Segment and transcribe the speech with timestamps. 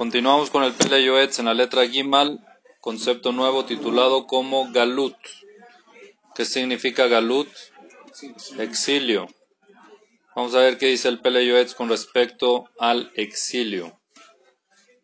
[0.00, 2.42] Continuamos con el Pele Yoetz en la letra Gimal,
[2.80, 5.14] concepto nuevo titulado como Galut.
[6.34, 7.50] ¿Qué significa Galut?
[8.58, 9.28] Exilio.
[10.34, 14.00] Vamos a ver qué dice el Pele Yoetz con respecto al exilio.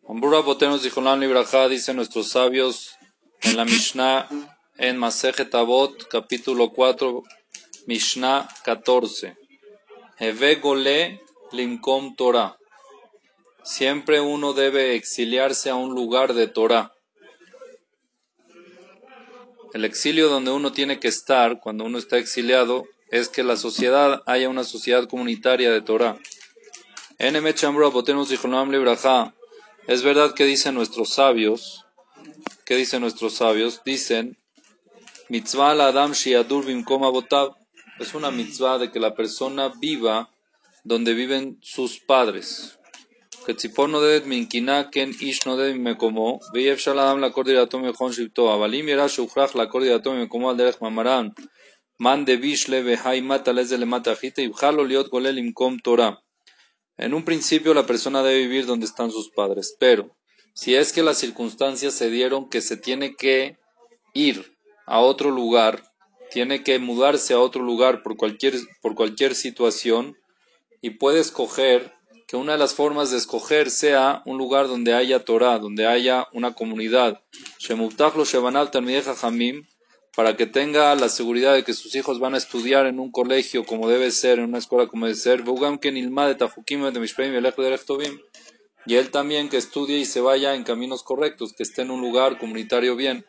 [0.09, 2.97] Ambura Botenos Dijolam Libraja dice nuestros sabios
[3.43, 4.27] en la Mishnah
[4.79, 7.21] en Masejet Avot, capítulo 4,
[7.85, 9.37] Mishnah 14.
[10.17, 11.21] Heve Gole
[11.51, 12.57] Limkom Torah.
[13.67, 16.93] Siempre uno debe exiliarse a un lugar de Torah.
[19.73, 24.23] El exilio donde uno tiene que estar cuando uno está exiliado es que la sociedad
[24.25, 26.17] haya una sociedad comunitaria de Torah.
[27.19, 27.33] Es
[30.03, 31.85] verdad que dicen nuestros sabios,
[32.63, 34.37] que dicen nuestros sabios, dicen,
[35.27, 36.63] mitzvah la adam shiadur
[37.99, 40.31] es una mitzvah de que la persona viva
[40.85, 42.76] donde viven sus padres.
[43.46, 48.54] Que ציפור נודדת מנקינה, כן איש נודד ממקומו, ואי אפשר לאדם לעקור דירתו ממכון שבטו,
[48.54, 51.28] אבל אם יראה שהוכרח לעקור דירתו ממקומו על דרך מאמרן,
[52.00, 56.10] מאן דבישלה והי מטה לזה למטה אחיתא, יבחר לו להיות גולל למקום תורה.
[56.98, 60.16] En un principio la persona debe vivir donde están sus padres, pero
[60.54, 63.56] si es que las circunstancias se dieron que se tiene que
[64.12, 65.82] ir a otro lugar,
[66.30, 70.16] tiene que mudarse a otro lugar por cualquier, por cualquier situación
[70.80, 71.92] y puede escoger
[72.27, 76.27] que una de las formas de escoger sea un lugar donde haya Torah, donde haya
[76.33, 77.23] una comunidad.
[80.13, 83.65] Para que tenga la seguridad de que sus hijos van a estudiar en un colegio
[83.65, 85.43] como debe ser, en una escuela como debe ser.
[88.85, 92.01] Y él también que estudie y se vaya en caminos correctos, que esté en un
[92.01, 93.25] lugar comunitario bien.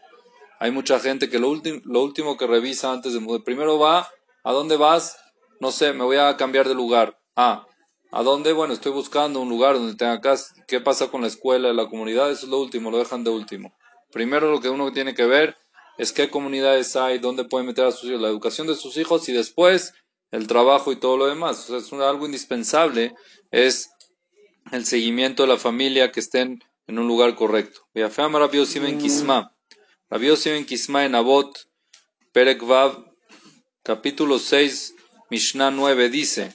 [0.59, 1.55] Hay mucha gente que lo,
[1.85, 4.09] lo último que revisa antes de mudar, primero va,
[4.43, 5.17] ¿a dónde vas?
[5.61, 7.21] No sé, me voy a cambiar de lugar.
[7.37, 7.68] Ah,
[8.11, 8.53] ¿A dónde?
[8.53, 10.55] Bueno, estoy buscando un lugar donde tenga casa.
[10.67, 12.31] ¿Qué pasa con la escuela, la comunidad?
[12.31, 13.75] Eso es lo último, lo dejan de último.
[14.11, 15.57] Primero lo que uno tiene que ver
[15.99, 19.29] es qué comunidades hay, dónde pueden meter a sus hijos, la educación de sus hijos
[19.29, 19.93] y después
[20.31, 21.69] el trabajo y todo lo demás.
[21.69, 23.15] O sea, es algo indispensable,
[23.51, 23.91] es
[24.73, 27.81] el seguimiento de la familia, que estén en un lugar correcto.
[27.95, 29.55] Rabio Simen Kisma.
[30.09, 31.69] Rabio Simen Kisma en Abot,
[32.33, 33.05] Perek Vav,
[33.83, 34.95] capítulo 6,
[35.31, 36.55] Mishnah 9 dice,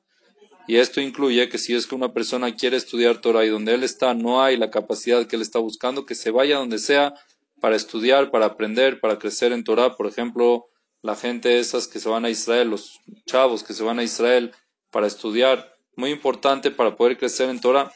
[0.67, 3.83] Y esto incluye que si es que una persona quiere estudiar Torah y donde él
[3.83, 7.13] está no hay la capacidad que él está buscando, que se vaya donde sea
[7.59, 9.95] para estudiar, para aprender, para crecer en Torah.
[9.95, 10.67] Por ejemplo,
[11.01, 14.51] la gente esas que se van a Israel, los chavos que se van a Israel
[14.91, 17.91] para estudiar, muy importante para poder crecer en Torah.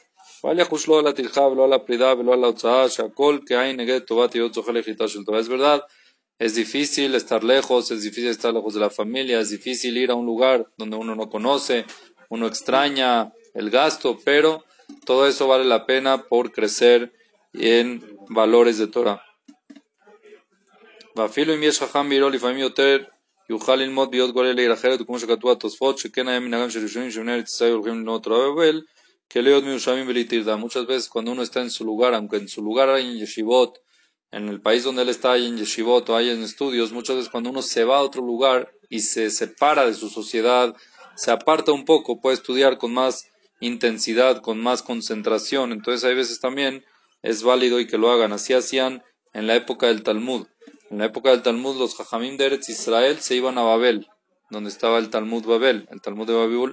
[5.39, 5.83] Es verdad,
[6.37, 10.15] es difícil estar lejos, es difícil estar lejos de la familia, es difícil ir a
[10.15, 11.85] un lugar donde uno no conoce,
[12.29, 14.65] uno extraña el gasto, pero
[15.05, 17.13] todo eso vale la pena por crecer
[17.53, 19.23] en valores de Torah.
[30.57, 33.79] Muchas veces cuando uno está en su lugar, aunque en su lugar hay en yeshivot,
[34.31, 37.31] en el país donde él está hay en yeshivot o hay en estudios, muchas veces
[37.31, 40.75] cuando uno se va a otro lugar y se separa de su sociedad,
[41.15, 45.71] se aparta un poco, puede estudiar con más intensidad, con más concentración.
[45.71, 46.83] Entonces hay veces también
[47.21, 48.33] es válido y que lo hagan.
[48.33, 49.03] Así hacían
[49.33, 50.47] en la época del Talmud.
[50.89, 54.07] En la época del Talmud los Jajamim de Eretz Israel se iban a Babel,
[54.51, 56.27] donde estaba el Talmud Babel, el Talmud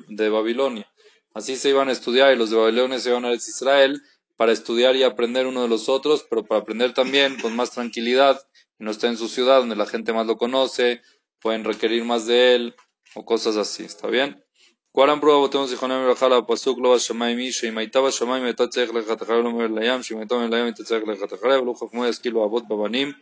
[0.08, 0.86] de, Babilonia.
[1.34, 4.02] Así se iban a estudiar y los de Babilonia se iban a Eretz Israel
[4.36, 8.40] para estudiar y aprender uno de los otros, pero para aprender también con más tranquilidad,
[8.78, 11.00] no está en su ciudad donde la gente más lo conoce,
[11.40, 12.74] pueden requerir más de él,
[13.15, 14.43] o cosas así, ¿está bien?
[14.91, 19.43] ¿Cuál prueba botemos de Jonem Rajala Pasuk Lo Shamay Mi Sheimaitaba Shamay Meta Tzech Lechatachar
[19.43, 23.13] Lo Mer Layam Sheimaitaba Layam Meta Tzech Lechatachar Lo Chafmoy Askilo Abot Babanim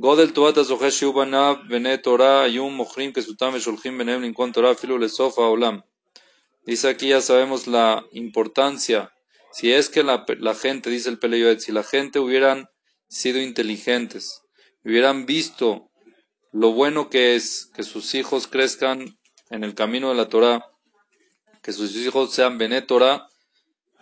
[0.00, 4.98] גודל תורת הזוכה שיהיו בניו בני תורה היו מוכרים כסותם ושולחים ביניהם לנקון תורה אפילו
[4.98, 5.78] לסוף העולם.
[6.66, 9.10] Dice aquí ya sabemos la importancia.
[9.52, 12.68] Si es que la, la gente, dice el Peleyoet, si la gente hubieran
[13.08, 14.42] sido inteligentes,
[14.84, 15.90] hubieran visto
[16.53, 19.17] lo bueno que es que sus hijos crezcan
[19.49, 20.63] en el camino de la Torah,
[21.63, 22.85] que sus hijos sean Bené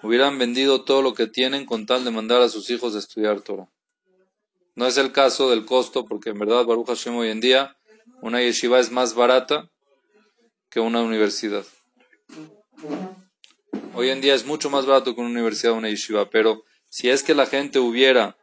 [0.04, 3.42] hubieran vendido todo lo que tienen con tal de mandar a sus hijos a estudiar
[3.42, 3.70] Torah.
[4.76, 7.78] No es el caso del costo, porque en verdad, Baruch Hashem, hoy en día,
[8.22, 9.70] una yeshiva es más barata
[10.70, 11.66] que una universidad.
[13.94, 17.24] Hoy en día es mucho más barato que una universidad una yeshiva, pero si es
[17.24, 18.38] que la gente hubiera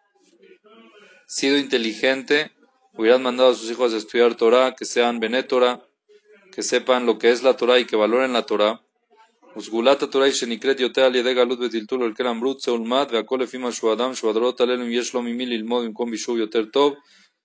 [1.27, 2.53] sido inteligente,
[2.98, 5.82] hubieran mandado a sus hijos a estudiar Torah, que sean benétora,
[6.54, 8.80] que sepan lo que es la Torah y que valoren la Torah.
[9.58, 13.40] וסגולת התורה היא שנקראת יותר על ידי גלות וטלטול על כן אמרות צא ולמד והכל
[13.42, 16.94] לפי מה שהוא אדם שבדורות הללו יש לו ממי ללמוד במקום בישור יותר טוב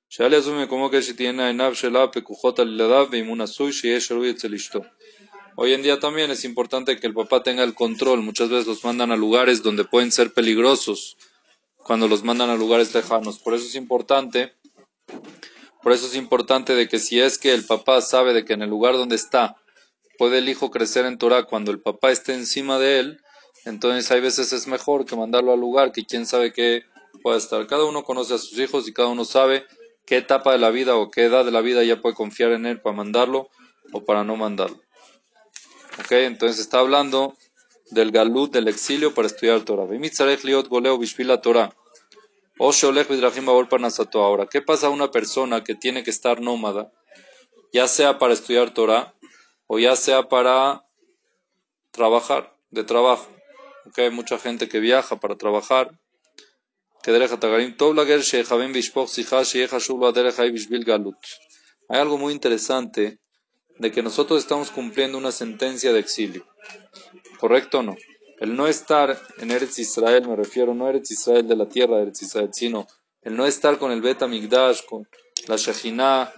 [0.08, 4.30] שאל יעזוב ממקומו כדי שתהיינה עיניו שלה פקוחות על ילדיו ואם הוא נשוי שיהיה שרוי
[4.30, 4.80] אצל אשתו.
[5.60, 8.22] Hoy en día también es importante que el papá tenga el control.
[8.22, 11.16] Muchas veces los mandan a lugares donde pueden ser peligrosos
[11.86, 13.40] cuando los mandan a lugares lejanos.
[13.40, 14.54] Por eso es importante,
[15.81, 18.61] por eso es importante de que si es que el papá sabe de que en
[18.61, 19.57] el lugar donde está
[20.17, 23.19] puede el hijo crecer en Torah cuando el papá esté encima de él,
[23.65, 26.83] entonces hay veces es mejor que mandarlo al lugar que quién sabe qué
[27.21, 27.65] pueda estar.
[27.67, 29.65] Cada uno conoce a sus hijos y cada uno sabe
[30.05, 32.65] qué etapa de la vida o qué edad de la vida ya puede confiar en
[32.65, 33.49] él para mandarlo
[33.91, 34.81] o para no mandarlo.
[35.99, 37.37] Ok, entonces está hablando
[37.91, 39.87] del galut, del exilio para estudiar Torah.
[41.41, 41.75] Torah.
[42.59, 46.91] Ahora, ¿qué pasa a una persona que tiene que estar nómada,
[47.71, 49.15] ya sea para estudiar Torah
[49.67, 50.85] o ya sea para
[51.91, 53.27] trabajar, de trabajo?
[53.87, 55.99] Okay, hay mucha gente que viaja para trabajar.
[61.89, 63.19] Hay algo muy interesante
[63.77, 66.47] de que nosotros estamos cumpliendo una sentencia de exilio.
[67.39, 67.95] ¿Correcto o no?
[68.43, 72.01] El no estar en Eretz Israel, me refiero, no Eretz Israel de la tierra de
[72.01, 72.85] Eretz Israel, sino
[73.21, 75.07] el no estar con el Bet Migdash, con
[75.47, 76.33] la Shekhinah,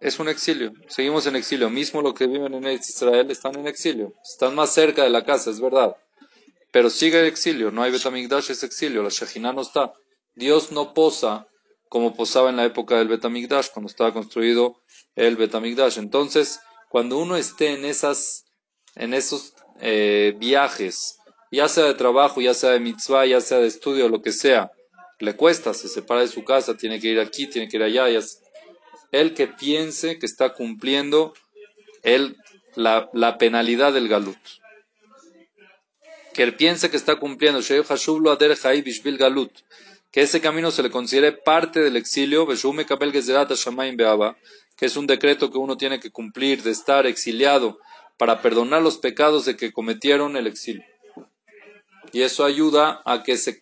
[0.00, 0.72] es un exilio.
[0.86, 1.70] Seguimos en exilio.
[1.70, 4.12] Mismo los que viven en Eretz Israel están en exilio.
[4.22, 5.96] Están más cerca de la casa, es verdad.
[6.72, 7.70] Pero sigue el exilio.
[7.70, 9.02] No hay Bet Migdash, es exilio.
[9.02, 9.94] La Shekhinah no está.
[10.34, 11.46] Dios no posa
[11.88, 14.82] como posaba en la época del Betamigdash, cuando estaba construido
[15.14, 15.96] el Betamigdash.
[15.96, 16.60] Entonces,
[16.90, 18.44] cuando uno esté en, esas,
[18.94, 21.16] en esos eh, viajes,
[21.50, 24.70] ya sea de trabajo, ya sea de mitzvah, ya sea de estudio, lo que sea,
[25.18, 28.06] le cuesta, se separa de su casa, tiene que ir aquí, tiene que ir allá.
[29.12, 31.34] El que piense que está cumpliendo
[32.74, 34.38] la, la penalidad del galut.
[36.32, 37.60] Que él piense que está cumpliendo,
[39.18, 39.52] galut
[40.12, 42.54] que ese camino se le considere parte del exilio, que
[44.86, 47.78] es un decreto que uno tiene que cumplir de estar exiliado
[48.16, 50.84] para perdonar los pecados de que cometieron el exilio.
[52.12, 53.60] Y eso ayuda a que se,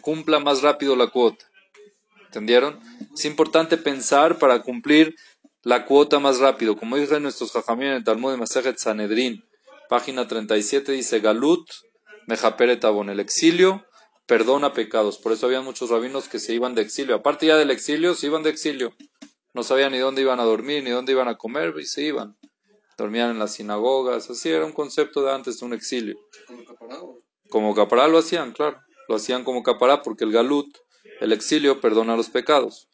[0.00, 1.46] cumpla más rápido la cuota.
[2.26, 2.78] ¿Entendieron?
[3.14, 5.14] Es importante pensar para cumplir
[5.62, 6.76] la cuota más rápido.
[6.76, 9.44] Como dicen nuestros jajamín en el Talmud de Masejet Sanedrin,
[9.88, 11.68] página 37, dice Galut,
[12.26, 13.82] Mejaperet el exilio
[14.28, 15.16] perdona pecados.
[15.16, 17.16] Por eso había muchos rabinos que se iban de exilio.
[17.16, 18.94] Aparte ya del exilio, se iban de exilio.
[19.54, 22.36] No sabían ni dónde iban a dormir, ni dónde iban a comer, y se iban.
[22.98, 26.18] Dormían en las sinagogas, así era un concepto de antes de un exilio.
[27.50, 28.08] ¿Como capará?
[28.08, 28.80] Lo hacían, claro.
[29.08, 30.76] Lo hacían como capará porque el galut,
[31.20, 32.88] el exilio, perdona los pecados.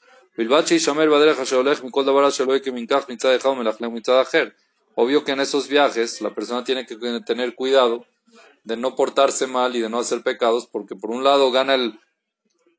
[4.97, 6.97] Obvio que en esos viajes la persona tiene que
[7.27, 8.06] tener cuidado
[8.65, 12.01] de no portarse mal y de no hacer pecados, porque por un lado gana el,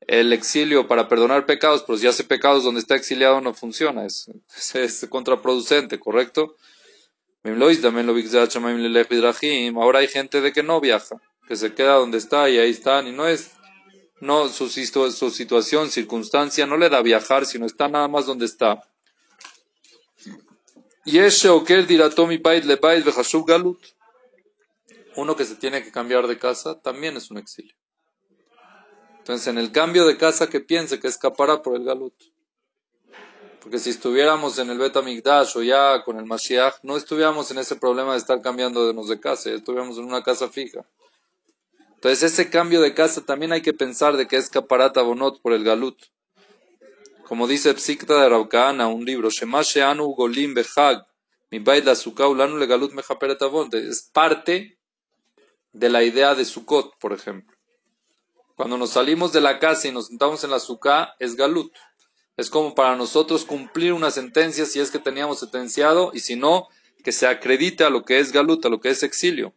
[0.00, 4.30] el exilio para perdonar pecados, pero si hace pecados donde está exiliado no funciona, es,
[4.74, 6.56] es, contraproducente, ¿correcto?
[9.76, 13.06] Ahora hay gente de que no viaja, que se queda donde está y ahí están,
[13.06, 13.52] y no es,
[14.20, 18.82] no, su, su situación, circunstancia no le da viajar, sino está nada más donde está.
[25.14, 27.74] Uno que se tiene que cambiar de casa también es un exilio.
[29.18, 32.14] Entonces, en el cambio de casa, que piense que escapará por el galut.
[33.60, 37.76] Porque si estuviéramos en el Betamigdash o ya con el Mashiach, no estuviéramos en ese
[37.76, 40.86] problema de estar cambiando de de casa, estuviéramos en una casa fija.
[41.96, 45.64] Entonces, ese cambio de casa también hay que pensar de que escapará Tabonot por el
[45.64, 45.98] galut.
[47.26, 49.30] Como dice Psikta de Raukana, un libro,
[50.16, 51.06] Golim Behag,
[51.50, 52.92] mi le galut
[53.74, 54.78] Es parte
[55.72, 57.56] de la idea de Sukkot, por ejemplo.
[58.56, 61.72] Cuando nos salimos de la casa y nos sentamos en la Sukkah, es Galut.
[62.36, 66.68] Es como para nosotros cumplir una sentencia si es que teníamos sentenciado y si no,
[67.04, 69.54] que se acredite a lo que es Galut, a lo que es exilio.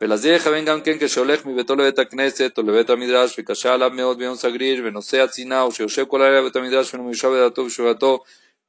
[0.00, 4.82] ולזיך vengan כן כשהולך מביתו לבית הכנסת או לבית המדרש וקשה עליו מאוד ביום סגריר
[4.84, 8.18] ונושא הצינה או שיושב כל הלילה בבית המדרש ומיושב בדעתו ובשבתו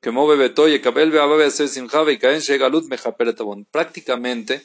[0.02, 3.64] כמו בביתו יקבל באהבה ויעשה שמחה ויקיים שגלות מכפר את עוון.
[3.78, 4.62] Prácticamente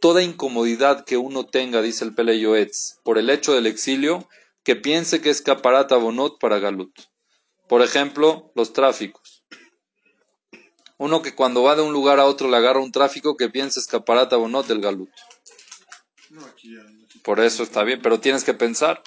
[0.00, 4.28] toda incomodidad que uno tenga, dice el Pele Yoetz, por el hecho del exilio,
[4.64, 6.94] que piense que es caparata bonot para Galut.
[7.68, 9.44] Por ejemplo, los tráficos.
[10.96, 13.78] Uno que cuando va de un lugar a otro le agarra un tráfico que piensa
[13.78, 15.10] escaparata o no del galut.
[17.23, 19.01] Por eso está bien, pero tienes que pensar,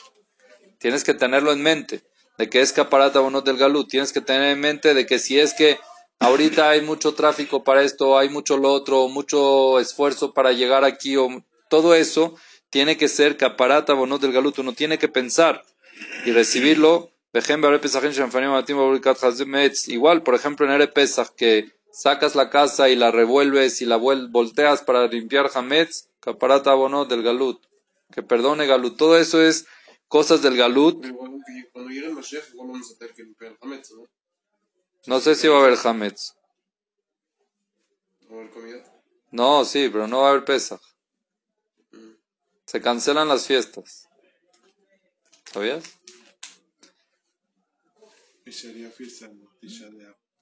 [0.79, 2.03] tienes que tenerlo en mente,
[2.39, 3.89] de que es caparata o no del galut.
[3.89, 5.79] Tienes que tener en mente de que si es que
[6.19, 11.17] ahorita hay mucho tráfico para esto, hay mucho lo otro, mucho esfuerzo para llegar aquí,
[11.17, 12.37] o todo eso
[12.71, 14.59] tiene que ser caparata o no del galut.
[14.59, 15.65] Uno tiene que pensar
[16.25, 17.13] y recibirlo.
[19.89, 23.97] Igual, por ejemplo, en Ere Pesach, que sacas la casa y la revuelves y la
[23.97, 27.65] volteas para limpiar Hametz, caparata o no del galut.
[28.13, 28.97] Que perdone galut.
[28.97, 29.67] Todo eso es
[30.09, 31.07] cosas del galut.
[35.07, 36.35] No sé si va a haber Hametz.
[39.31, 40.81] No, sí, pero no va a haber Pesach.
[42.67, 44.09] Se cancelan las fiestas.
[45.53, 45.85] ¿Sabías?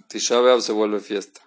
[0.09, 1.43] Tisha B'Av se vuelve fiesta.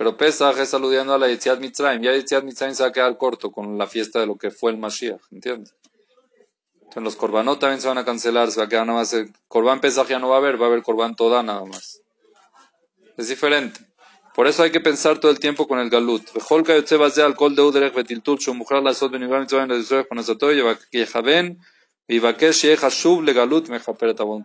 [0.00, 2.00] Pero Pesach es aludiendo a la Yetziat Mitzrayim.
[2.00, 4.70] Ya Yetziat Mitzrayim se va a quedar corto con la fiesta de lo que fue
[4.70, 5.74] el Mashiach, ¿entiendes?
[6.72, 9.12] Entonces los Korbanot también se van a cancelar, se va a quedar nada más.
[9.12, 12.00] El Korban Pesach ya no va a haber, va a haber Korban Toda nada más.
[13.18, 13.78] Es diferente.
[14.34, 16.22] Por eso hay que pensar todo el tiempo con el galut.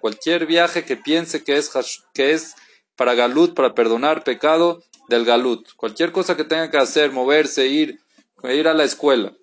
[0.01, 1.71] Cualquier viaje que piense que es,
[2.13, 2.55] que es
[2.97, 5.67] para galut, para perdonar pecado del galut.
[5.75, 8.00] Cualquier cosa que tenga que hacer, moverse, ir,
[8.43, 9.33] ir a la escuela,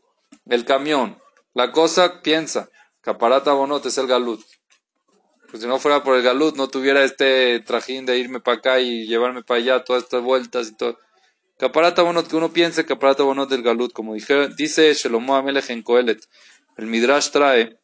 [0.47, 1.19] el camión,
[1.55, 4.41] la cosa piensa, caparata bonot es el galut.
[5.51, 8.81] Pues si no fuera por el galut, no tuviera este trajín de irme para acá
[8.81, 10.99] y llevarme para allá, todas estas vueltas y todo.
[11.59, 15.83] Caparata bonot, que uno piense caparata bonot del galut, como dije, dice Shelomo Amelech en
[15.83, 16.27] Coelet.
[16.77, 17.79] El Midrash trae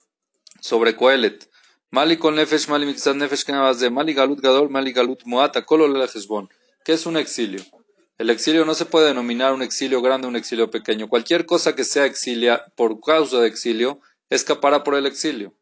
[0.60, 1.48] sobre Coelet.
[1.90, 5.88] Mali con nefesh, mali mitzad nefesh, que de mali galut gadol, mali galut muata, kolo
[6.88, 7.60] ¿Qué es un exilio?
[8.16, 11.06] El exilio no se puede denominar un exilio grande o un exilio pequeño.
[11.06, 15.52] Cualquier cosa que sea exilia por causa de exilio, escapará por el exilio.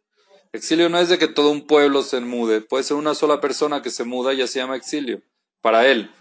[0.53, 3.83] Exilio no es de que todo un pueblo se mude, puede ser una sola persona
[3.83, 5.21] que se muda y ya se llama exilio,
[5.63, 6.13] para él.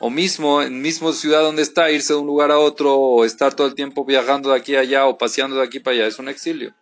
[0.00, 3.54] O mismo, en mismo ciudad donde está, irse de un lugar a otro, o estar
[3.54, 6.18] todo el tiempo viajando de aquí a allá, o paseando de aquí para allá, es
[6.18, 6.74] un exilio.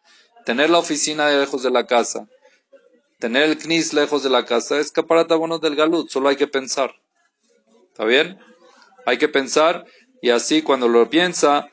[0.46, 2.30] Tener la oficina lejos de la casa,
[3.18, 6.46] tener el CNIS lejos de la casa, es caparata bueno del galut, solo hay que
[6.46, 6.94] pensar.
[7.97, 8.39] ¿Está bien?
[9.05, 9.85] Hay que pensar,
[10.21, 11.67] y así cuando lo piensa,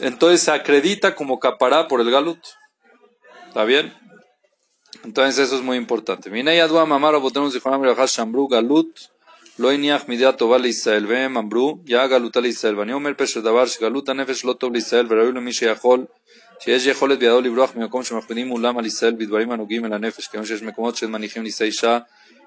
[0.00, 2.40] entonces se acredita como capará por el galut.
[3.48, 3.92] ¿Está bien?
[5.04, 6.30] Entonces eso es muy importante.
[6.30, 8.90] Minei adwa mamar abotenu zichronam berachas shambru galut
[9.58, 14.08] lo iniach midat tova לישראל והם אמרו יא גלותה לישראל ואני אומר פשר דבר שגלות
[14.08, 16.04] הנפש לא טוב לישראל וראוי למי שיכול
[16.60, 20.62] שיש יכולת בידו לברוח ממקום שמכבידים מולם על ישראל בדברים הנוגעים אל הנפש כיוון שיש
[20.62, 21.98] מקומות שמניחים נישא אישה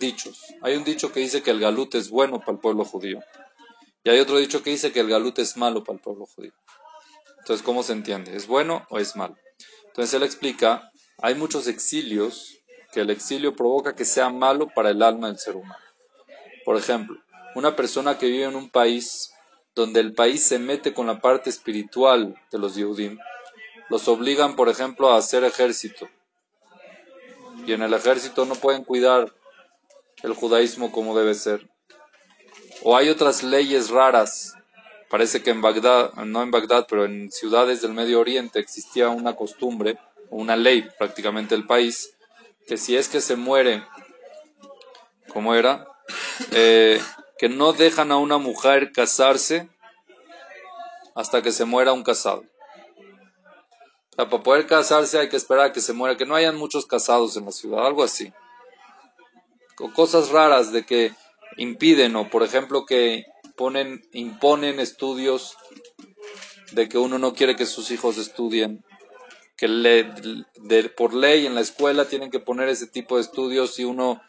[0.00, 0.42] dichos.
[0.62, 3.20] Hay un dicho que dice que el galut es bueno para el pueblo judío.
[4.02, 6.52] Y hay otro dicho que dice que el galut es malo para el pueblo judío.
[7.38, 8.34] Entonces, ¿cómo se entiende?
[8.34, 9.36] ¿Es bueno o es malo?
[9.86, 12.58] Entonces él explica, hay muchos exilios
[12.92, 15.84] que el exilio provoca que sea malo para el alma del ser humano.
[16.64, 17.16] Por ejemplo,
[17.54, 19.32] una persona que vive en un país
[19.74, 23.18] donde el país se mete con la parte espiritual de los Yehudim,
[23.88, 26.08] los obligan, por ejemplo, a hacer ejército.
[27.66, 29.32] Y en el ejército no pueden cuidar
[30.22, 31.68] el judaísmo como debe ser.
[32.82, 34.54] O hay otras leyes raras
[35.10, 39.34] Parece que en Bagdad, no en Bagdad, pero en ciudades del Medio Oriente existía una
[39.34, 39.98] costumbre,
[40.30, 42.14] una ley prácticamente del país,
[42.68, 43.84] que si es que se muere,
[45.32, 45.88] como era,
[46.52, 47.02] eh,
[47.38, 49.68] que no dejan a una mujer casarse
[51.16, 52.44] hasta que se muera un casado.
[54.14, 57.36] para poder casarse hay que esperar a que se muera, que no hayan muchos casados
[57.36, 58.32] en la ciudad, algo así.
[59.80, 61.12] Con cosas raras de que
[61.56, 63.24] impiden, o por ejemplo que
[63.56, 65.56] ponen, imponen estudios
[66.72, 68.84] de que uno no quiere que sus hijos estudien,
[69.56, 70.04] que le,
[70.90, 74.20] por ley en la escuela tienen que poner ese tipo de estudios si uno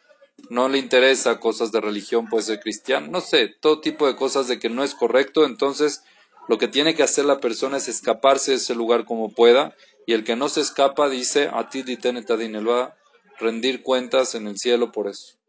[0.50, 4.48] no le interesa cosas de religión, puede ser cristiano, no sé, todo tipo de cosas
[4.48, 6.02] de que no es correcto, entonces
[6.48, 10.14] lo que tiene que hacer la persona es escaparse de ese lugar como pueda, y
[10.14, 11.84] el que no se escapa dice, a ti
[13.40, 15.41] rendir cuentas en el cielo por eso.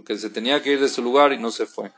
[0.00, 1.92] Porque se tenía que ir de su lugar y no se fue.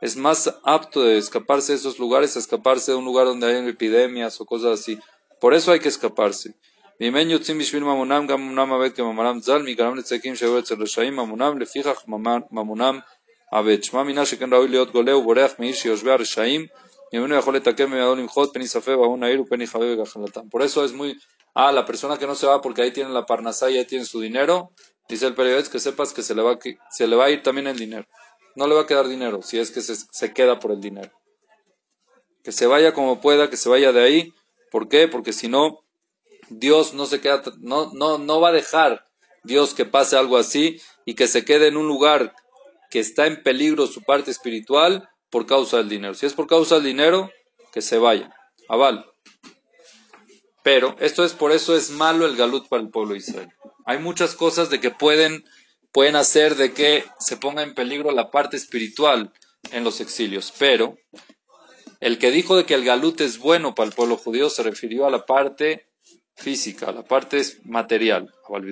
[0.00, 3.68] Es más apto de escaparse de esos lugares a escaparse de un lugar donde hay
[3.68, 4.98] epidemias o cosas así.
[5.40, 6.56] Por eso hay que escaparse.
[20.50, 21.18] Por eso es muy...
[21.54, 24.04] Ah, la persona que no se va porque ahí tiene la parnasá y ahí tiene
[24.04, 24.72] su dinero,
[25.08, 26.58] dice el periodista que sepas que se le, va,
[26.90, 28.06] se le va a ir también el dinero.
[28.54, 31.10] No le va a quedar dinero si es que se, se queda por el dinero.
[32.44, 34.34] Que se vaya como pueda, que se vaya de ahí.
[34.70, 35.08] ¿Por qué?
[35.08, 35.80] Porque si no,
[36.50, 39.06] Dios no se queda, no, no, no va a dejar
[39.44, 42.34] Dios que pase algo así y que se quede en un lugar
[42.90, 46.14] que está en peligro su parte espiritual por causa del dinero.
[46.14, 47.30] Si es por causa del dinero,
[47.72, 48.34] que se vaya.
[48.68, 49.06] Aval.
[50.62, 53.48] Pero esto es por eso es malo el galut para el pueblo de Israel.
[53.86, 55.44] Hay muchas cosas de que pueden,
[55.92, 59.32] pueden hacer de que se ponga en peligro la parte espiritual
[59.72, 60.52] en los exilios.
[60.58, 60.96] Pero
[62.00, 65.06] el que dijo de que el galut es bueno para el pueblo judío se refirió
[65.06, 65.88] a la parte
[66.36, 68.32] física, a la parte material.
[68.42, 68.62] Con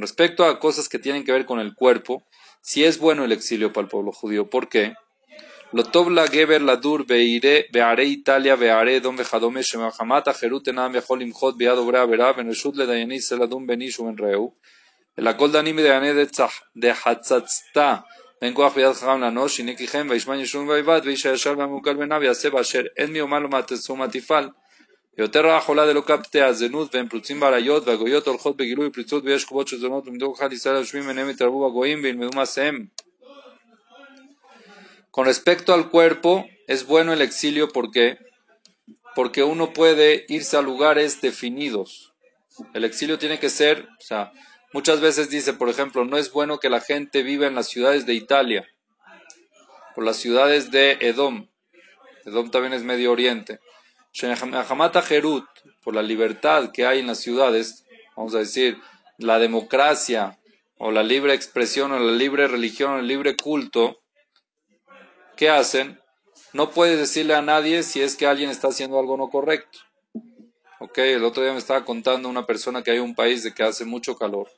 [0.00, 2.24] respecto a cosas que tienen que ver con el cuerpo,
[2.60, 4.48] si es bueno el exilio para el pueblo judío.
[4.48, 4.94] ¿Por qué?
[5.70, 11.58] Lo tobla geber la dur beire beare Italia beare don vejadome shemahamata jerutenam bejol imhot
[11.58, 14.54] beado bra bera beneshut le dayanis seladum benishu en reu.
[15.14, 18.06] El acol danime de ane de hatzatzta
[18.40, 22.56] ven koach bead chagam la nosh inikichem veishman yishun vaivad veisha yashar bamukal benav yaseb
[22.56, 24.54] asher en mi omar lo matifal.
[25.17, 29.79] יותר החולה דלא קפטי הזנות והם פרוצים בעריות והגויות הולכות בגילוי פריצות ויש חובות של
[29.79, 32.85] זונות ומדור אחד ישראל יושבים ביניהם יתרבו בגויים וילמדו מעשיהם.
[35.15, 36.31] Con respecto al cuerpo,
[36.67, 38.17] es bueno el exilio porque
[39.13, 42.13] porque uno puede irse a lugares definidos.
[42.73, 44.31] El exilio tiene que ser, o sea,
[44.73, 48.07] muchas veces dice, por ejemplo, no es bueno que la gente viva en las ciudades
[48.07, 48.67] de Italia
[49.95, 51.47] o las ciudades de Edom.
[52.25, 53.59] Edom también es Medio Oriente.
[55.02, 55.46] Jerut,
[55.82, 57.84] por la libertad que hay en las ciudades,
[58.16, 58.78] vamos a decir,
[59.18, 60.38] la democracia
[60.78, 64.00] o la libre expresión o la libre religión o el libre culto,
[65.36, 66.00] ¿qué hacen?
[66.52, 69.80] No puedes decirle a nadie si es que alguien está haciendo algo no correcto.
[70.80, 73.64] Ok, el otro día me estaba contando una persona que hay un país de que
[73.64, 74.48] hace mucho calor.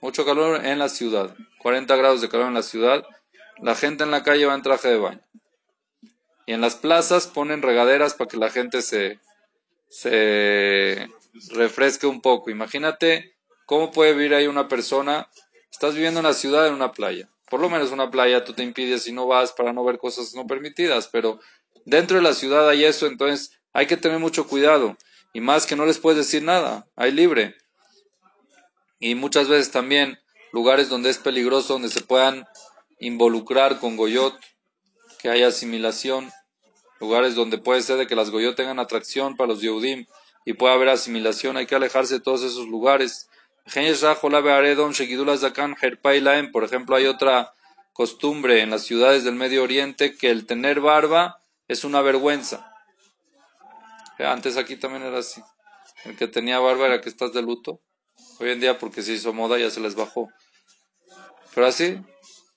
[0.00, 1.34] Mucho calor en la ciudad.
[1.58, 3.04] 40 grados de calor en la ciudad.
[3.60, 5.20] La gente en la calle va en traje de baño.
[6.48, 9.20] Y en las plazas ponen regaderas para que la gente se,
[9.88, 11.08] se
[11.50, 12.50] refresque un poco.
[12.50, 15.28] Imagínate cómo puede vivir ahí una persona.
[15.70, 18.62] Estás viviendo en una ciudad, en una playa por lo menos una playa tú te
[18.62, 21.40] impides si no vas para no ver cosas no permitidas, pero
[21.84, 24.96] dentro de la ciudad hay eso, entonces hay que tener mucho cuidado.
[25.32, 27.54] Y más que no les puedes decir nada, hay libre.
[28.98, 30.18] Y muchas veces también
[30.52, 32.46] lugares donde es peligroso, donde se puedan
[32.98, 34.34] involucrar con Goyot,
[35.20, 36.30] que haya asimilación,
[37.00, 40.06] lugares donde puede ser de que las Goyot tengan atracción para los Yehudim
[40.44, 43.28] y pueda haber asimilación, hay que alejarse de todos esos lugares.
[46.52, 47.54] Por ejemplo, hay otra
[47.92, 52.72] costumbre en las ciudades del Medio Oriente que el tener barba es una vergüenza.
[54.18, 55.42] Antes aquí también era así.
[56.04, 57.80] El que tenía barba era que estás de luto.
[58.40, 60.28] Hoy en día porque se hizo moda ya se les bajó.
[61.54, 62.00] Pero así,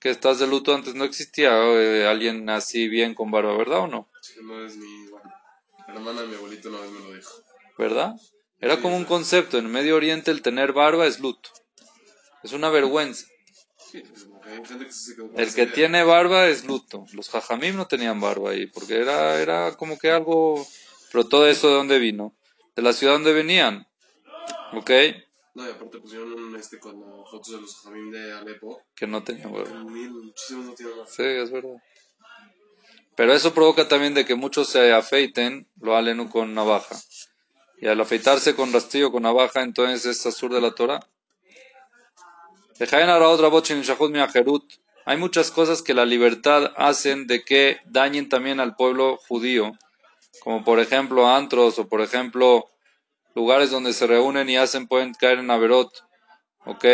[0.01, 3.87] que estás de luto antes no existía eh, alguien así bien con barba, ¿verdad o
[3.87, 4.09] no?
[4.41, 5.05] no es mi...
[5.87, 7.31] Hermana de mi abuelito una vez me lo dijo.
[7.77, 8.15] ¿Verdad?
[8.59, 9.59] Era como un concepto.
[9.59, 11.49] En Medio Oriente el tener barba es luto.
[12.43, 13.27] Es una vergüenza.
[15.35, 17.05] El que tiene barba es luto.
[17.13, 20.65] Los jajamim no tenían barba ahí, porque era, era como que algo...
[21.11, 22.33] Pero todo eso de dónde vino?
[22.75, 23.87] De la ciudad donde venían.
[24.73, 24.89] ¿Ok?
[25.53, 28.81] No, y aparte pusieron este, con fotos de los jajamim de Alepo.
[28.95, 29.83] Que no tenían barba.
[29.83, 30.95] Muchísimos no tienen.
[31.07, 31.75] Sí, es verdad.
[33.15, 36.95] Pero eso provoca también de que muchos se afeiten, lo halen con navaja.
[37.77, 40.99] Y al afeitarse con rastrillo, con navaja, entonces es azur de la Torah.
[45.05, 49.73] Hay muchas cosas que la libertad hacen de que dañen también al pueblo judío,
[50.39, 52.70] como por ejemplo antros o por ejemplo
[53.35, 55.91] lugares donde se reúnen y hacen pueden caer en averot.
[56.65, 56.85] ¿Ok?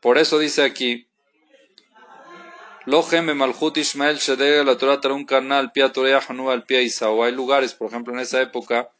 [0.00, 1.08] Por eso dice aquí,
[2.84, 4.18] Lohem Malhut Ishmael
[4.66, 7.22] la Torah un canal pia al pia Isao.
[7.22, 8.90] Hay lugares, por ejemplo, en esa época,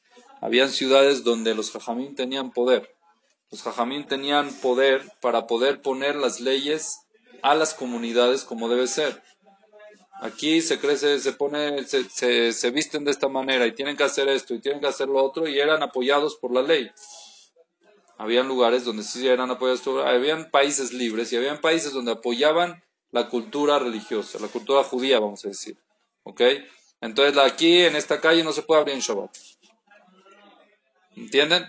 [0.40, 2.94] habían ciudades donde los jajamín tenían poder.
[3.50, 7.00] Los jajamín tenían poder para poder poner las leyes
[7.42, 9.20] a las comunidades como debe ser.
[10.22, 14.04] Aquí se crece, se pone, se, se, se visten de esta manera y tienen que
[14.04, 16.90] hacer esto y tienen que hacer lo otro y eran apoyados por la ley.
[18.18, 22.84] Habían lugares donde sí eran apoyados, por, habían países libres y habían países donde apoyaban
[23.10, 25.76] la cultura religiosa, la cultura judía, vamos a decir.
[26.22, 26.40] ¿Ok?
[27.00, 29.36] Entonces aquí en esta calle no se puede abrir en Shabbat.
[31.16, 31.66] ¿Entienden?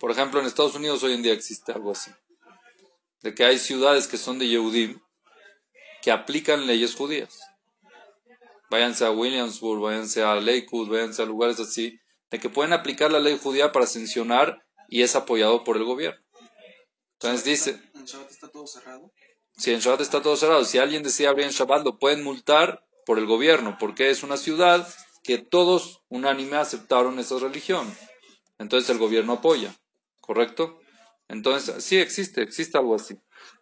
[0.00, 2.10] Por ejemplo, en Estados Unidos hoy en día existe algo así.
[3.20, 4.98] De que hay ciudades que son de Yehudim
[6.00, 7.49] que aplican leyes judías.
[8.70, 11.98] Váyanse a Williamsburg, váyanse a Lakewood, váyanse a lugares así,
[12.30, 16.20] de que pueden aplicar la ley judía para sancionar y es apoyado por el gobierno.
[17.14, 17.82] Entonces dice...
[17.94, 19.12] ¿En Shabbat está todo cerrado?
[19.56, 22.86] Si en Shabbat está todo cerrado, si alguien decide abrir en Shabbat, lo pueden multar
[23.04, 24.88] por el gobierno, porque es una ciudad
[25.22, 27.92] que todos unánime aceptaron esa religión.
[28.58, 29.74] Entonces el gobierno apoya,
[30.20, 30.78] ¿correcto?
[31.28, 33.16] Entonces, sí existe, existe algo así.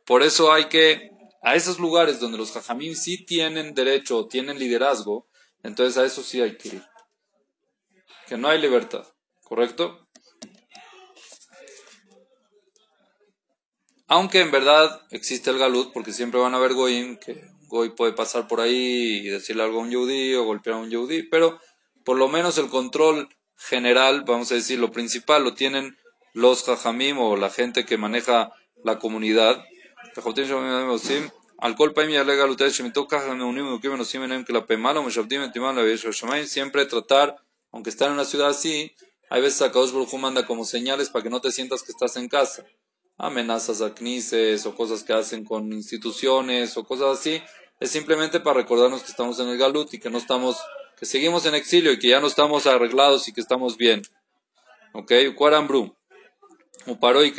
[0.06, 1.10] Por eso hay que,
[1.42, 5.28] a esos lugares donde los jajamim sí tienen derecho o tienen liderazgo,
[5.62, 6.82] entonces a eso sí hay que ir.
[8.26, 9.06] Que no hay libertad,
[9.42, 10.08] ¿correcto?
[14.06, 18.12] Aunque en verdad existe el galut, porque siempre van a haber goyim, que goy puede
[18.12, 21.60] pasar por ahí y decirle algo a un yudí o golpear a un yudí, pero
[22.04, 25.98] por lo menos el control general, vamos a decir, lo principal lo tienen
[26.32, 28.50] los jajamim o la gente que maneja
[28.82, 29.62] la comunidad.
[36.46, 37.36] Siempre tratar,
[37.72, 38.92] aunque están en una ciudad así,
[39.30, 42.16] hay veces a Kadosh Baruj manda como señales para que no te sientas que estás
[42.16, 42.64] en casa
[43.18, 47.42] amenazas a CNICES o cosas que hacen con instituciones o cosas así,
[47.80, 50.56] es simplemente para recordarnos que estamos en el Galut y que no estamos,
[50.96, 54.02] que seguimos en exilio y que ya no estamos arreglados y que estamos bien.
[54.94, 55.12] ¿Ok?
[55.36, 55.94] Cuarambru.
[57.00, 57.32] Paró y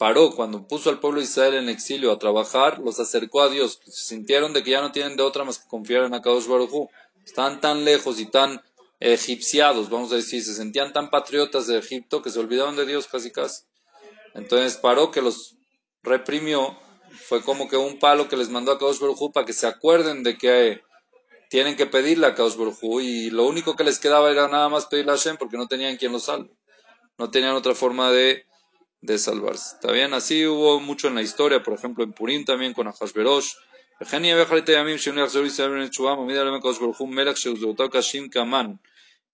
[0.00, 3.82] paró cuando puso al pueblo de Israel en exilio a trabajar, los acercó a Dios.
[3.84, 6.88] Se sintieron de que ya no tienen de otra más que confiar en Akadosh Baruj
[7.22, 8.62] Están tan lejos y tan
[8.98, 13.08] egipciados, vamos a decir, se sentían tan patriotas de Egipto que se olvidaron de Dios
[13.08, 13.64] casi casi.
[14.32, 15.56] Entonces paró que los
[16.02, 16.78] reprimió,
[17.28, 20.22] fue como que un palo que les mandó a Kadosh Baruj para que se acuerden
[20.22, 20.80] de que
[21.50, 24.86] tienen que pedirle a Kadosh Baruj y lo único que les quedaba era nada más
[24.86, 26.50] pedirle a Hashem porque no tenían quien los salve.
[27.18, 28.46] No tenían otra forma de,
[29.00, 29.76] de salvarse.
[29.76, 30.12] ¿Está bien?
[30.14, 33.54] Así hubo mucho en la historia, por ejemplo en Purim también con Ahashverosh.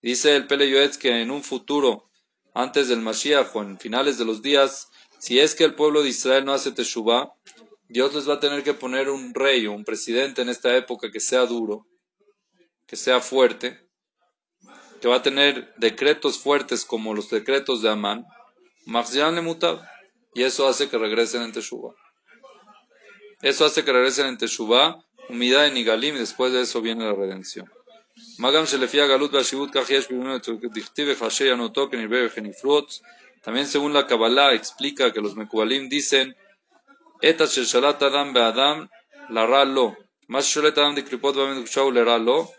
[0.02, 2.11] Dice el Pele Yoetz que en un futuro,
[2.55, 6.11] antes del Mashiach o en finales de los días, si es que el pueblo de
[6.11, 7.33] Israel no hace Teshuvah,
[7.88, 11.11] Dios les va a tener que poner un rey o un presidente en esta época
[11.11, 11.87] que sea duro,
[12.87, 13.88] que sea fuerte,
[15.00, 18.26] que va a tener decretos fuertes como los decretos de Amán,
[20.35, 21.94] y eso hace que regresen en Teshuvah.
[23.42, 27.14] Eso hace que regresen en Teshuvah, humildad en Igalim, y después de eso viene la
[27.14, 27.70] redención.
[28.38, 29.33] Magam Galut
[33.42, 36.37] También según la Kabbalah explica que los Mekubalim dicen
[37.20, 38.88] Etas shel shalat adam be'adam
[39.31, 39.96] la ra lo.
[40.29, 42.51] Más sholet adam de kripot le ra lo.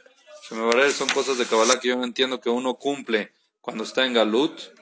[0.49, 4.76] Son cosas de Kabbalah que yo no entiendo que uno cumple cuando está en Galut.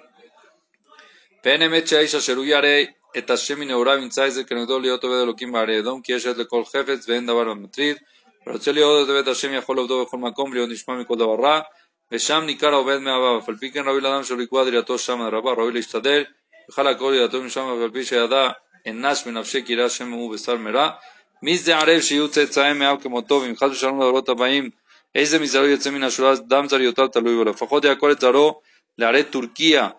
[1.46, 6.26] Penemet sheisha sheruyare et Hashem ineurav intzaize que no להיות עובד אלוקים בערי כי יש
[6.26, 7.98] עד לכל חפץ ואין דבר המטריד.
[8.48, 11.60] ורוצה להיות עובד השם יכול לעבדו בכל מקום ולהיות נשמע מכל דבר רע,
[12.12, 15.52] ושם ניכר העובד מהבא, אף על פי כן ראוי לאדם שלא לקבוע דירתו שם הרבה,
[15.52, 16.24] ראוי להשתדל,
[16.70, 18.50] יוכל הכל דירתו משם, אף על פי שידע
[18.88, 20.90] אנש בנפשי כי יראה השם הוא בשר מרע.
[21.44, 24.70] מי זה ערב שיהיו צאצאיהם מאב כמותו, ואם חס ושלום לדורות הבאים,
[25.16, 28.62] איזה מזרעו יוצא מן השורה, דם זריותיו תלוי בו, לפחות יעקור את זרעו
[28.98, 29.90] לערי טורקיה,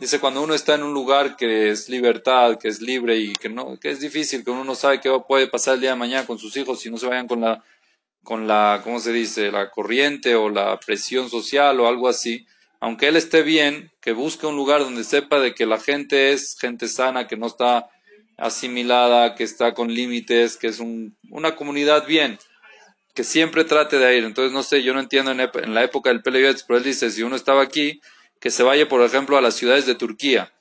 [0.00, 3.48] Dice, cuando uno está en un lugar que es libertad, que es libre y que
[3.48, 6.26] no, que es difícil, que uno no sabe qué puede pasar el día de mañana
[6.26, 7.62] con sus hijos si no se vayan con la,
[8.24, 9.52] con la, ¿cómo se dice?
[9.52, 12.46] La corriente o la presión social o algo así.
[12.80, 16.58] Aunque él esté bien, que busque un lugar donde sepa de que la gente es
[16.58, 17.88] gente sana, que no está
[18.36, 22.40] asimilada, que está con límites, que es un, una comunidad bien
[23.14, 24.24] que siempre trate de ir.
[24.24, 27.22] Entonces, no sé, yo no entiendo en, la época del Peleyotz, pero él dice, si
[27.22, 28.00] uno estaba aquí,
[28.40, 30.52] que se vaya, por ejemplo, a las ciudades de Turquía,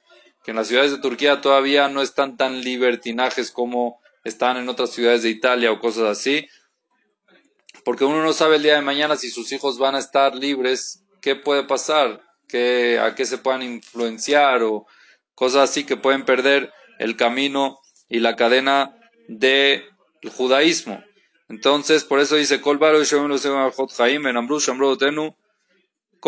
[0.44, 4.92] que en las ciudades de Turquía todavía no están tan libertinajes como están en otras
[4.92, 6.48] ciudades de Italia o cosas así,
[7.84, 11.04] porque uno no sabe el día de mañana si sus hijos van a estar libres,
[11.22, 14.86] qué puede pasar, ¿Qué, a qué se puedan influenciar o
[15.36, 18.94] cosas así que pueden perder el camino y la cadena
[19.30, 19.86] del
[20.36, 21.02] judaísmo.
[21.52, 22.80] Entonces, por eso dice, Con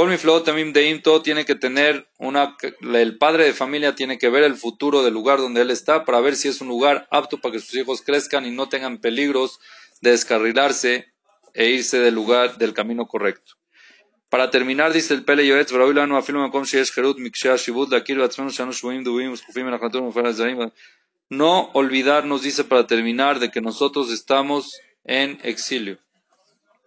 [0.10, 4.28] mi flow también de todo tiene que tener una, el padre de familia tiene que
[4.28, 7.38] ver el futuro del lugar donde él está para ver si es un lugar apto
[7.38, 9.62] para que sus hijos crezcan y no tengan peligros
[10.02, 11.14] de descarrilarse
[11.54, 13.54] e irse del lugar, del camino correcto.
[14.28, 15.72] Para terminar, dice el Pele Yoetz,
[21.30, 25.98] no olvidarnos, dice para terminar, de que nosotros estamos en exilio.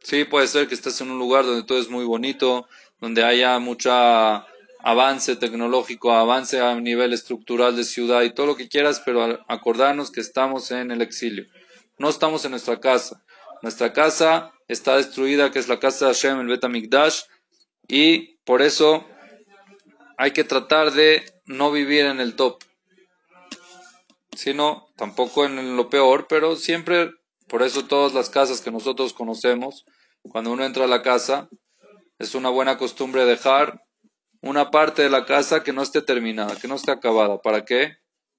[0.03, 2.69] Sí, puede ser que estés en un lugar donde todo es muy bonito,
[3.01, 8.69] donde haya mucho avance tecnológico, avance a nivel estructural de ciudad y todo lo que
[8.69, 11.47] quieras, pero acordarnos que estamos en el exilio.
[11.99, 13.25] No estamos en nuestra casa.
[13.63, 17.23] Nuestra casa está destruida, que es la casa de Hashem, el Betamikdash,
[17.89, 19.05] y por eso
[20.19, 22.63] hay que tratar de no vivir en el top,
[24.37, 27.11] sino tampoco en lo peor, pero siempre,
[27.49, 29.85] por eso todas las casas que nosotros conocemos,
[30.23, 31.49] cuando uno entra a la casa,
[32.19, 33.83] es una buena costumbre dejar
[34.41, 37.41] una parte de la casa que no esté terminada, que no esté acabada.
[37.41, 37.97] ¿Para qué?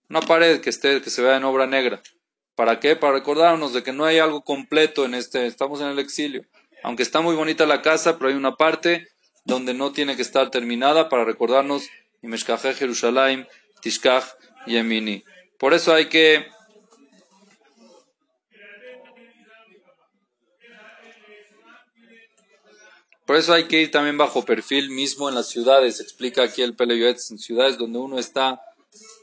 [0.09, 2.01] Una pared que esté, que se vea en obra negra.
[2.55, 2.95] ¿Para qué?
[2.95, 6.43] Para recordarnos de que no hay algo completo en este, estamos en el exilio.
[6.83, 9.07] Aunque está muy bonita la casa, pero hay una parte
[9.45, 11.89] donde no tiene que estar terminada para recordarnos
[12.21, 13.45] Jerusalem,
[13.81, 14.25] Tishkach
[14.65, 15.23] Yemini.
[15.59, 16.47] Por eso hay que
[23.27, 25.99] Por eso hay que ir también bajo perfil mismo en las ciudades.
[25.99, 28.61] Explica aquí el Peleyuetz, en ciudades donde uno está,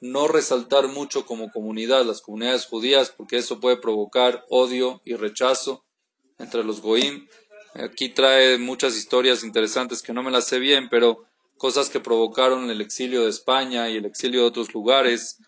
[0.03, 5.87] no resaltar mucho como comunidad, las comunidades judías, porque eso puede provocar odio y rechazo
[6.38, 7.27] entre los goim.
[7.73, 11.25] Aquí trae muchas historias interesantes que no me las sé bien, pero
[11.57, 15.38] cosas que provocaron el exilio de España y el exilio de otros lugares.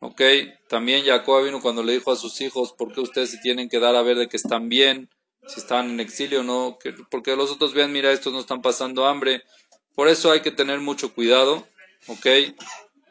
[0.00, 0.20] Ok,
[0.68, 3.78] también Jacob vino cuando le dijo a sus hijos, ¿por qué ustedes se tienen que
[3.80, 5.08] dar a ver de que están bien?
[5.46, 6.78] Si están en exilio o no,
[7.10, 9.42] porque los otros vean, mira, estos no están pasando hambre.
[9.94, 11.66] Por eso hay que tener mucho cuidado,
[12.06, 12.26] ok,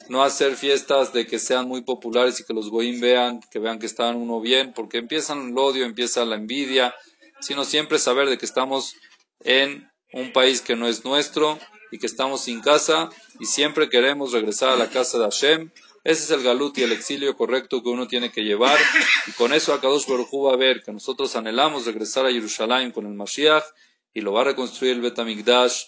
[0.09, 3.79] no hacer fiestas de que sean muy populares y que los goyim vean, que vean
[3.79, 6.93] que están uno bien, porque empiezan el odio, empieza la envidia,
[7.39, 8.95] sino siempre saber de que estamos
[9.43, 11.59] en un país que no es nuestro
[11.91, 15.71] y que estamos sin casa y siempre queremos regresar a la casa de Hashem.
[16.03, 18.77] Ese es el galut y el exilio correcto que uno tiene que llevar.
[19.27, 23.05] Y con eso Akadosh Baruj va a ver que nosotros anhelamos regresar a Jerusalén con
[23.05, 23.63] el Mashiach
[24.13, 25.83] y lo va a reconstruir el Betamigdash.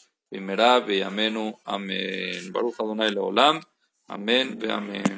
[1.65, 2.51] Amén.
[2.51, 3.61] Baruch Adonai Leolam.
[4.07, 4.59] Amén.
[4.69, 5.03] Amén.